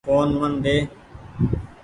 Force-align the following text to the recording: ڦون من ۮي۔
ڦون 0.07 0.29
من 0.41 0.53
ۮي۔ 0.63 0.77